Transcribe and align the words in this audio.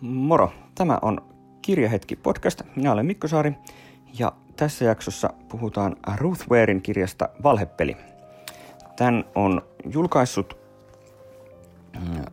Moro! 0.00 0.52
Tämä 0.74 0.98
on 1.02 1.20
Kirjahetki 1.62 2.16
podcast. 2.16 2.62
Minä 2.76 2.92
olen 2.92 3.06
Mikko 3.06 3.28
Saari 3.28 3.54
ja 4.18 4.32
tässä 4.56 4.84
jaksossa 4.84 5.30
puhutaan 5.48 5.96
Ruth 6.16 6.48
Warein 6.50 6.82
kirjasta 6.82 7.28
Valhepeli. 7.42 7.96
Tän 8.96 9.24
on 9.34 9.62
julkaissut 9.92 10.58
mm, 12.00 12.24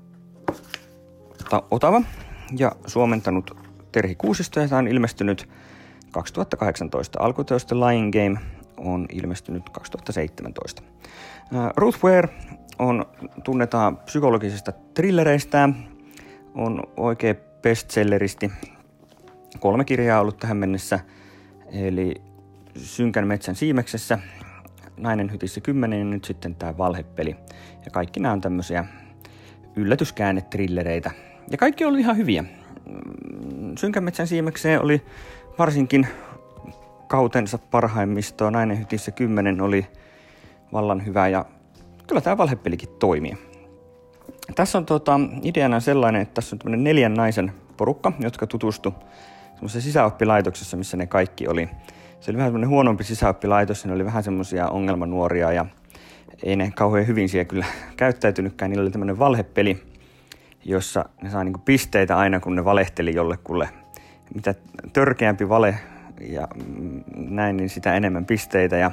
Otava 1.72 2.02
ja 2.58 2.72
suomentanut 2.86 3.58
Terhi 3.92 4.16
Kuusisto 4.16 4.60
ja 4.60 4.68
tämä 4.68 4.80
on 4.80 4.88
ilmestynyt 4.88 5.50
2018. 6.12 7.20
Alkuteosta 7.24 7.76
Lying 7.80 8.12
Game 8.12 8.40
on 8.78 9.06
ilmestynyt 9.12 9.70
2017. 9.70 10.84
Ruth 11.78 12.04
Ware 12.04 12.30
on, 12.80 13.06
tunnetaan 13.44 13.98
psykologisista 13.98 14.72
trillereistä, 14.72 15.70
on 16.56 16.84
oikea 16.98 17.36
bestselleristi. 17.62 18.52
Kolme 19.60 19.86
kirjaa 19.86 20.22
ollut 20.22 20.38
tähän 20.38 20.58
mennessä, 20.58 21.00
eli 21.72 22.14
Synkän 22.76 23.28
metsän 23.28 23.56
siimeksessä, 23.56 24.20
Nainen 24.98 25.32
hytissä 25.32 25.62
kymmenen 25.62 26.00
ja 26.00 26.06
nyt 26.06 26.26
sitten 26.26 26.56
tämä 26.56 26.78
valhepeli. 26.78 27.36
Ja 27.86 27.92
kaikki 27.92 28.20
nämä 28.20 28.34
on 28.34 28.42
tämmöisiä 28.42 28.86
yllätyskäännetrillereitä. 29.76 31.12
Ja 31.52 31.58
kaikki 31.58 31.86
oli 31.86 32.00
ihan 32.00 32.18
hyviä. 32.18 32.44
Synkän 33.78 34.04
metsän 34.04 34.28
siimekseen 34.28 34.82
oli 34.82 35.02
varsinkin 35.60 36.08
kautensa 37.08 37.58
parhaimmistoa. 37.58 38.52
Nainen 38.52 38.80
hytissä 38.80 39.12
kymmenen 39.12 39.62
oli 39.62 39.88
vallan 40.74 41.06
hyvä 41.06 41.28
ja 41.28 41.46
kyllä 42.08 42.22
tämä 42.22 42.38
valhepelikin 42.38 42.90
toimii. 43.00 43.47
Tässä 44.56 44.78
on 44.78 44.86
tota, 44.86 45.20
ideana 45.44 45.80
sellainen, 45.80 46.22
että 46.22 46.34
tässä 46.34 46.58
on 46.66 46.84
neljän 46.84 47.14
naisen 47.14 47.54
porukka, 47.78 48.12
jotka 48.20 48.48
tutustu 48.48 48.94
semmoisessa 49.54 49.82
sisäoppilaitoksessa, 49.82 50.78
missä 50.78 50.98
ne 50.98 51.08
kaikki 51.08 51.48
oli. 51.48 51.70
Se 52.20 52.32
oli 52.32 52.38
vähän 52.38 52.48
semmoinen 52.48 52.70
huonompi 52.70 53.04
sisäoppilaitos, 53.04 53.86
ne 53.86 53.94
oli 53.94 54.06
vähän 54.06 54.24
semmoisia 54.24 54.68
ongelmanuoria 54.68 55.52
ja 55.52 55.66
ei 56.44 56.56
ne 56.56 56.72
kauhean 56.76 57.08
hyvin 57.08 57.30
siellä 57.30 57.46
kyllä 57.46 57.66
käyttäytynytkään. 57.98 58.72
Niillä 58.72 58.82
oli 58.82 58.92
tämmöinen 58.92 59.20
valhepeli, 59.20 59.84
jossa 60.66 61.06
ne 61.22 61.30
saa 61.30 61.44
niinku 61.44 61.62
pisteitä 61.66 62.18
aina, 62.18 62.40
kun 62.40 62.56
ne 62.56 62.66
valehteli 62.66 63.16
jollekulle. 63.16 63.70
Mitä 64.36 64.56
törkeämpi 64.94 65.50
vale 65.50 65.76
ja 66.22 66.48
näin, 67.16 67.58
niin 67.58 67.70
sitä 67.70 67.94
enemmän 67.94 68.26
pisteitä. 68.26 68.78
Ja, 68.78 68.92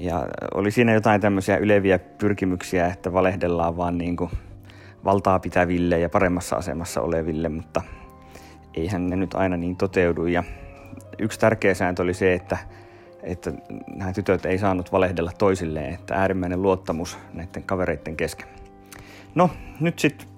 ja 0.00 0.26
oli 0.54 0.70
siinä 0.70 0.92
jotain 0.92 1.20
tämmöisiä 1.20 1.56
yleviä 1.56 1.98
pyrkimyksiä, 1.98 2.86
että 2.86 3.12
valehdellaan 3.12 3.76
vaan 3.76 3.98
niin 3.98 4.16
kuin 4.16 4.30
valtaa 5.04 5.38
pitäville 5.38 5.98
ja 5.98 6.08
paremmassa 6.08 6.56
asemassa 6.56 7.00
oleville, 7.00 7.48
mutta 7.48 7.82
eihän 8.74 9.06
ne 9.06 9.16
nyt 9.16 9.34
aina 9.34 9.56
niin 9.56 9.76
toteudu. 9.76 10.26
Ja 10.26 10.44
yksi 11.18 11.40
tärkeä 11.40 11.74
sääntö 11.74 12.02
oli 12.02 12.14
se, 12.14 12.34
että, 12.34 12.58
että 13.22 13.52
nämä 13.96 14.12
tytöt 14.12 14.46
ei 14.46 14.58
saanut 14.58 14.92
valehdella 14.92 15.32
toisilleen, 15.38 15.94
että 15.94 16.14
äärimmäinen 16.14 16.62
luottamus 16.62 17.18
näiden 17.34 17.62
kavereiden 17.62 18.16
kesken. 18.16 18.48
No, 19.34 19.50
nyt 19.80 19.98
sitten 19.98 20.28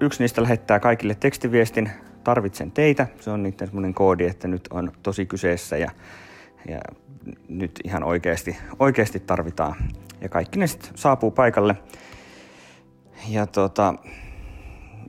yksi 0.00 0.22
niistä 0.22 0.42
lähettää 0.42 0.80
kaikille 0.80 1.14
tekstiviestin, 1.14 1.90
tarvitsen 2.24 2.70
teitä. 2.70 3.06
Se 3.20 3.30
on 3.30 3.42
niiden 3.42 3.68
semmoinen 3.68 3.94
koodi, 3.94 4.26
että 4.26 4.48
nyt 4.48 4.68
on 4.70 4.92
tosi 5.02 5.26
kyseessä 5.26 5.76
ja, 5.76 5.90
ja 6.68 6.80
nyt 7.48 7.80
ihan 7.84 8.04
oikeasti, 8.04 8.56
oikeasti 8.78 9.20
tarvitaan. 9.20 9.74
Ja 10.20 10.28
kaikki 10.28 10.58
ne 10.58 10.66
sitten 10.66 10.90
saapuu 10.94 11.30
paikalle. 11.30 11.76
Ja 13.28 13.46
tota, 13.46 13.94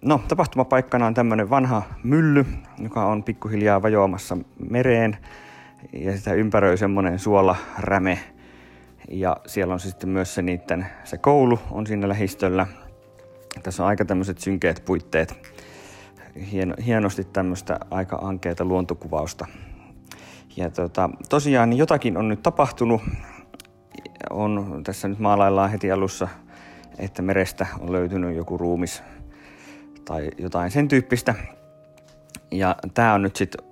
no, 0.02 0.22
tapahtumapaikkana 0.28 1.06
on 1.06 1.14
tämmöinen 1.14 1.50
vanha 1.50 1.83
mylly, 2.03 2.45
joka 2.80 3.06
on 3.06 3.23
pikkuhiljaa 3.23 3.81
vajoamassa 3.81 4.38
mereen. 4.69 5.17
Ja 5.94 6.17
sitä 6.17 6.33
ympäröi 6.33 6.78
semmoinen 6.78 7.19
suolaräme. 7.19 8.19
Ja 9.09 9.38
siellä 9.45 9.74
on 9.74 9.79
sitten 9.79 10.09
myös 10.09 10.35
se 10.35 10.41
niiden, 10.41 10.85
se 11.03 11.18
koulu 11.18 11.59
on 11.72 11.88
siinä 11.88 12.09
lähistöllä. 12.09 12.68
Tässä 13.63 13.84
on 13.84 13.90
aika 13.90 14.06
tämmöiset 14.06 14.38
synkeät 14.38 14.84
puitteet. 14.85 15.50
Hieno, 16.51 16.75
hienosti 16.85 17.24
tämmöistä 17.24 17.79
aika 17.91 18.16
ankeita 18.16 18.66
luontokuvausta. 18.66 19.45
Ja 20.58 20.70
tota, 20.70 21.10
tosiaan 21.30 21.74
jotakin 21.74 22.18
on 22.18 22.30
nyt 22.30 22.44
tapahtunut. 22.44 23.02
On, 24.30 24.82
tässä 24.84 25.08
nyt 25.08 25.20
maalaillaan 25.20 25.72
heti 25.72 25.92
alussa 25.92 26.28
että 27.00 27.22
merestä 27.22 27.68
on 27.80 27.92
löytynyt 27.92 28.36
joku 28.36 28.58
ruumis 28.58 29.04
tai 30.06 30.30
jotain 30.38 30.72
sen 30.72 30.88
tyyppistä. 30.88 31.36
Ja 32.52 32.76
tämä 32.94 33.14
on 33.14 33.22
nyt 33.22 33.36
sitten 33.36 33.66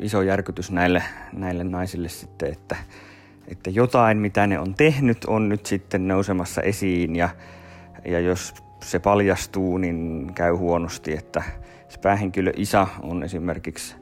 iso 0.00 0.22
järkytys 0.22 0.70
näille, 0.70 1.02
näille 1.32 1.64
naisille 1.64 2.08
sitten, 2.08 2.52
että, 2.52 2.76
että 3.48 3.70
jotain 3.70 4.18
mitä 4.18 4.46
ne 4.46 4.58
on 4.58 4.74
tehnyt 4.74 5.24
on 5.24 5.48
nyt 5.48 5.66
sitten 5.66 6.08
nousemassa 6.08 6.62
esiin 6.62 7.16
ja, 7.16 7.28
ja 8.04 8.20
jos 8.20 8.54
se 8.82 8.98
paljastuu, 8.98 9.78
niin 9.78 10.30
käy 10.34 10.52
huonosti, 10.52 11.12
että 11.12 11.42
se 11.88 11.98
päähenkilö 11.98 12.52
Isa 12.56 12.86
on 13.02 13.22
esimerkiksi 13.22 13.96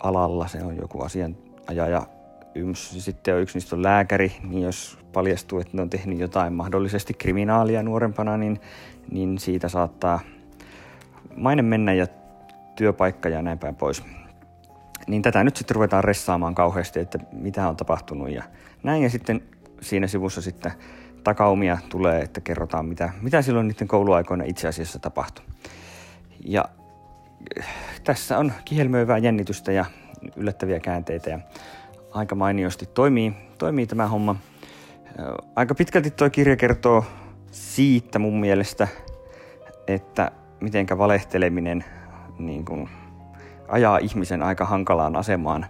oikeusalalla, 0.00 0.48
se 0.48 0.62
on 0.62 0.76
joku 0.76 1.02
asianajaja 1.02 2.06
yms, 2.54 3.04
sitten 3.04 3.34
on 3.34 3.40
yksi 3.40 3.56
niistä 3.58 3.76
on 3.76 3.82
lääkäri, 3.82 4.32
niin 4.42 4.62
jos 4.62 4.98
paljastuu, 5.12 5.60
että 5.60 5.76
ne 5.76 5.82
on 5.82 5.90
tehnyt 5.90 6.18
jotain 6.18 6.52
mahdollisesti 6.52 7.14
kriminaalia 7.14 7.82
nuorempana, 7.82 8.36
niin, 8.36 8.60
niin 9.10 9.38
siitä 9.38 9.68
saattaa 9.68 10.20
maine 11.36 11.62
mennä 11.62 11.92
ja 11.92 12.06
työpaikka 12.76 13.28
ja 13.28 13.42
näin 13.42 13.58
päin 13.58 13.76
pois. 13.76 14.02
Niin 15.06 15.22
tätä 15.22 15.44
nyt 15.44 15.56
sitten 15.56 15.74
ruvetaan 15.74 16.04
ressaamaan 16.04 16.54
kauheasti, 16.54 17.00
että 17.00 17.18
mitä 17.32 17.68
on 17.68 17.76
tapahtunut 17.76 18.30
ja 18.30 18.44
näin. 18.82 19.02
Ja 19.02 19.10
sitten 19.10 19.42
siinä 19.80 20.06
sivussa 20.06 20.42
sitten 20.42 20.72
takaumia 21.24 21.78
tulee, 21.88 22.22
että 22.22 22.40
kerrotaan 22.40 22.86
mitä, 22.86 23.12
mitä 23.22 23.42
silloin 23.42 23.68
niiden 23.68 23.88
kouluaikoina 23.88 24.44
itse 24.44 24.68
asiassa 24.68 24.98
tapahtui. 24.98 25.44
Ja 26.44 26.64
tässä 28.04 28.38
on 28.38 28.52
kihelmöivää 28.64 29.18
jännitystä 29.18 29.72
ja 29.72 29.84
yllättäviä 30.36 30.80
käänteitä 30.80 31.30
ja 31.30 31.38
aika 32.12 32.34
mainiosti 32.34 32.86
toimii, 32.86 33.32
toimii 33.58 33.86
tämä 33.86 34.06
homma. 34.06 34.36
Aika 35.56 35.74
pitkälti 35.74 36.10
tuo 36.10 36.30
kirja 36.30 36.56
kertoo 36.56 37.04
siitä 37.50 38.18
mun 38.18 38.40
mielestä, 38.40 38.88
että 39.86 40.30
mitenkä 40.60 40.98
valehteleminen 40.98 41.84
niin 42.38 42.64
kun, 42.64 42.88
ajaa 43.68 43.98
ihmisen 43.98 44.42
aika 44.42 44.64
hankalaan 44.64 45.16
asemaan. 45.16 45.66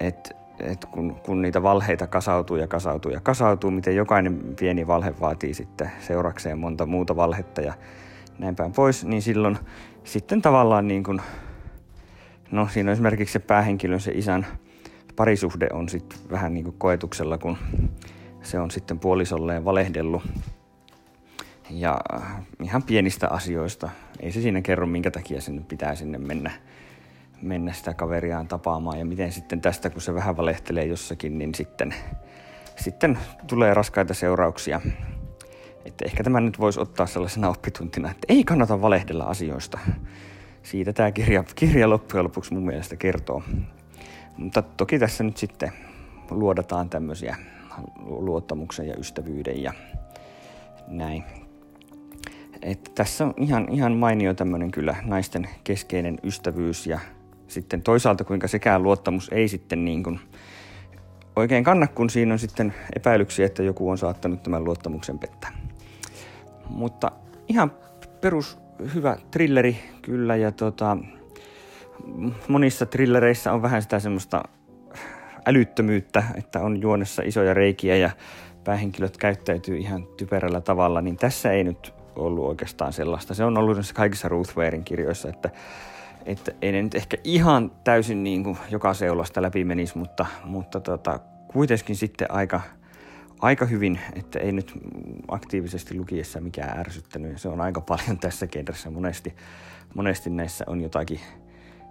Et, 0.00 0.36
et 0.60 0.84
kun, 0.84 1.14
kun 1.14 1.42
niitä 1.42 1.62
valheita 1.62 2.06
kasautuu 2.06 2.56
ja 2.56 2.66
kasautuu 2.66 3.12
ja 3.12 3.20
kasautuu, 3.20 3.70
miten 3.70 3.96
jokainen 3.96 4.40
pieni 4.58 4.86
valhe 4.86 5.14
vaatii 5.20 5.54
sitten 5.54 5.90
seurakseen 6.00 6.58
monta 6.58 6.86
muuta 6.86 7.16
valhetta 7.16 7.60
ja 7.60 7.74
näin 8.38 8.56
päin 8.56 8.72
pois, 8.72 9.04
niin 9.04 9.22
silloin 9.22 9.58
sitten 10.04 10.42
tavallaan 10.42 10.88
niin 10.88 11.04
kun, 11.04 11.20
no 12.50 12.68
siinä 12.68 12.90
on 12.90 12.92
esimerkiksi 12.92 13.32
se 13.32 13.38
päähenkilön, 13.38 14.00
se 14.00 14.12
isän 14.12 14.46
parisuhde 15.16 15.68
on 15.72 15.88
sitten 15.88 16.18
vähän 16.30 16.54
niin 16.54 16.64
kuin 16.64 16.76
koetuksella, 16.78 17.38
kun 17.38 17.56
se 18.42 18.58
on 18.58 18.70
sitten 18.70 18.98
puolisolleen 18.98 19.64
valehdellut. 19.64 20.22
Ja 21.70 22.00
ihan 22.62 22.82
pienistä 22.82 23.28
asioista. 23.28 23.90
Ei 24.20 24.32
se 24.32 24.40
siinä 24.40 24.62
kerro, 24.62 24.86
minkä 24.86 25.10
takia 25.10 25.40
sinne 25.40 25.62
pitää 25.68 25.94
sinne 25.94 26.18
mennä, 26.18 26.50
mennä 27.42 27.72
sitä 27.72 27.94
kaveriaan 27.94 28.48
tapaamaan. 28.48 28.98
Ja 28.98 29.04
miten 29.04 29.32
sitten 29.32 29.60
tästä, 29.60 29.90
kun 29.90 30.02
se 30.02 30.14
vähän 30.14 30.36
valehtelee 30.36 30.84
jossakin, 30.84 31.38
niin 31.38 31.54
sitten, 31.54 31.94
sitten 32.76 33.18
tulee 33.46 33.74
raskaita 33.74 34.14
seurauksia. 34.14 34.80
Että 35.84 36.04
ehkä 36.04 36.24
tämä 36.24 36.40
nyt 36.40 36.58
voisi 36.58 36.80
ottaa 36.80 37.06
sellaisena 37.06 37.48
oppituntina, 37.48 38.10
että 38.10 38.26
ei 38.28 38.44
kannata 38.44 38.82
valehdella 38.82 39.24
asioista. 39.24 39.78
Siitä 40.62 40.92
tämä 40.92 41.12
kirja, 41.12 41.44
kirja 41.54 41.90
loppujen 41.90 42.24
lopuksi 42.24 42.54
mun 42.54 42.66
mielestä 42.66 42.96
kertoo. 42.96 43.42
Mutta 44.36 44.62
toki 44.62 44.98
tässä 44.98 45.24
nyt 45.24 45.36
sitten 45.36 45.72
luodataan 46.30 46.90
tämmöisiä 46.90 47.36
luottamuksen 48.06 48.88
ja 48.88 48.94
ystävyyden 48.98 49.62
ja 49.62 49.72
näin. 50.86 51.24
Että 52.62 52.90
tässä 52.94 53.24
on 53.24 53.34
ihan, 53.36 53.68
ihan 53.70 53.92
mainio 53.92 54.34
tämmöinen 54.34 54.70
kyllä 54.70 54.96
naisten 55.02 55.48
keskeinen 55.64 56.18
ystävyys 56.22 56.86
ja 56.86 57.00
sitten 57.48 57.82
toisaalta 57.82 58.24
kuinka 58.24 58.48
sekään 58.48 58.82
luottamus 58.82 59.28
ei 59.32 59.48
sitten 59.48 59.84
niin 59.84 60.02
kuin 60.02 60.20
oikein 61.36 61.64
kanna, 61.64 61.86
kun 61.86 62.10
siinä 62.10 62.32
on 62.32 62.38
sitten 62.38 62.74
epäilyksiä, 62.96 63.46
että 63.46 63.62
joku 63.62 63.90
on 63.90 63.98
saattanut 63.98 64.42
tämän 64.42 64.64
luottamuksen 64.64 65.18
pettää. 65.18 65.52
Mutta 66.74 67.12
ihan 67.48 67.72
perus 68.20 68.58
hyvä 68.94 69.16
trilleri 69.30 69.78
kyllä 70.02 70.36
ja 70.36 70.52
tota, 70.52 70.96
monissa 72.48 72.86
trillereissä 72.86 73.52
on 73.52 73.62
vähän 73.62 73.82
sitä 73.82 73.98
semmoista 73.98 74.42
älyttömyyttä, 75.46 76.24
että 76.34 76.60
on 76.60 76.82
juonessa 76.82 77.22
isoja 77.26 77.54
reikiä 77.54 77.96
ja 77.96 78.10
päähenkilöt 78.64 79.16
käyttäytyy 79.16 79.76
ihan 79.76 80.06
typerällä 80.16 80.60
tavalla, 80.60 81.00
niin 81.00 81.16
tässä 81.16 81.52
ei 81.52 81.64
nyt 81.64 81.94
ollut 82.16 82.44
oikeastaan 82.44 82.92
sellaista. 82.92 83.34
Se 83.34 83.44
on 83.44 83.58
ollut 83.58 83.76
näissä 83.76 83.94
kaikissa 83.94 84.28
Ruth 84.28 84.56
Warein 84.56 84.84
kirjoissa, 84.84 85.28
että, 85.28 85.50
että 86.26 86.52
ei 86.62 86.72
ne 86.72 86.82
nyt 86.82 86.94
ehkä 86.94 87.16
ihan 87.24 87.72
täysin 87.84 88.24
niin 88.24 88.44
kuin 88.44 88.56
joka 88.70 88.94
seulasta 88.94 89.42
läpi 89.42 89.64
menisi, 89.64 89.98
mutta, 89.98 90.26
mutta 90.44 90.80
tota, 90.80 91.18
kuitenkin 91.52 91.96
sitten 91.96 92.30
aika, 92.30 92.60
aika 93.40 93.66
hyvin, 93.66 94.00
että 94.14 94.38
ei 94.38 94.52
nyt 94.52 94.72
aktiivisesti 95.28 95.98
lukiessa 95.98 96.40
mikään 96.40 96.78
ärsyttänyt. 96.78 97.40
Se 97.40 97.48
on 97.48 97.60
aika 97.60 97.80
paljon 97.80 98.18
tässä 98.18 98.46
kentässä. 98.46 98.90
Monesti, 98.90 99.34
monesti 99.94 100.30
näissä 100.30 100.64
on 100.68 100.80
jotakin, 100.80 101.20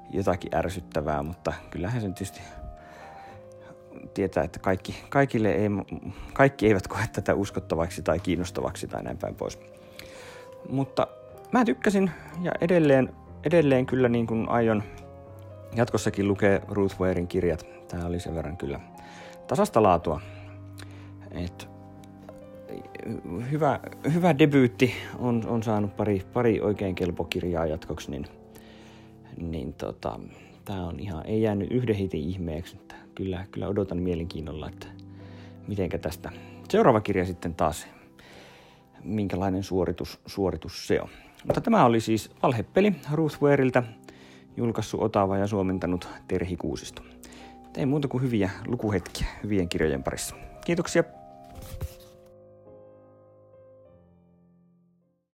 jotakin 0.10 0.56
ärsyttävää, 0.56 1.24
mutta 1.24 1.54
kyllähän 1.70 2.02
se 2.02 2.08
tietysti 2.08 2.42
tietää, 4.14 4.44
että 4.44 4.60
kaikki, 4.60 4.96
kaikille 5.10 5.52
ei, 5.52 5.70
kaikki 6.34 6.68
eivät 6.68 6.88
koe 6.88 7.02
tätä 7.14 7.34
uskottavaksi 7.34 8.02
tai 8.02 8.20
kiinnostavaksi 8.20 8.88
tai 8.88 9.04
näin 9.04 9.18
päin 9.18 9.36
pois. 9.36 9.60
Mutta 10.70 11.08
mä 11.52 11.66
tykkäsin 11.66 12.12
ja 12.42 12.52
edelleen, 12.62 13.10
edelleen 13.44 13.86
kyllä 13.86 14.10
niin 14.10 14.28
kuin 14.28 14.50
aion 14.50 14.84
jatkossakin 15.76 16.28
lukea 16.28 16.60
Ruth 16.68 17.00
Warein 17.00 17.28
kirjat. 17.28 17.66
Tämä 17.88 18.06
oli 18.06 18.20
sen 18.20 18.36
verran 18.36 18.58
kyllä 18.58 18.80
tasasta 19.48 19.84
laatua. 19.84 20.22
Et 21.34 21.70
hyvä, 23.52 23.80
hyvä 24.14 24.38
debyytti 24.40 24.94
on, 25.20 25.48
on 25.48 25.64
saanut 25.64 25.96
pari, 25.98 26.22
pari 26.34 26.62
oikein 26.62 26.96
kelpo 26.96 27.24
kirjaa 27.24 27.66
jatkoksi, 27.66 28.12
niin, 28.12 28.26
niin 29.38 29.74
tota, 29.74 30.20
tämä 30.66 30.88
on 30.88 31.00
ihan, 31.00 31.26
ei 31.26 31.42
jäänyt 31.42 31.72
yhden 31.72 31.96
hitin 31.96 32.22
ihmeeksi. 32.22 32.76
Että 32.76 32.96
kyllä, 33.16 33.46
kyllä 33.52 33.68
odotan 33.68 33.98
mielenkiinnolla, 33.98 34.70
että 34.70 34.88
mitenkä 35.68 35.98
tästä 35.98 36.30
seuraava 36.70 37.02
kirja 37.02 37.26
sitten 37.26 37.56
taas, 37.56 37.88
minkälainen 39.04 39.64
suoritus, 39.64 40.20
suoritus 40.26 40.88
se 40.88 41.02
on. 41.02 41.10
Mutta 41.46 41.62
tämä 41.62 41.86
oli 41.86 42.00
siis 42.00 42.32
Valhepeli 42.44 42.94
Ruth 43.12 43.42
Wareilta, 43.42 43.84
julkaissut 44.58 45.02
Otava 45.02 45.38
ja 45.38 45.48
suomentanut 45.48 46.08
Terhi 46.28 46.58
Kuusisto. 46.58 47.02
Ei 47.78 47.86
muuta 47.86 48.08
kuin 48.08 48.24
hyviä 48.24 48.50
lukuhetkiä 48.68 49.28
hyvien 49.44 49.70
kirjojen 49.70 50.04
parissa. 50.04 50.36
Kiitoksia 50.66 51.04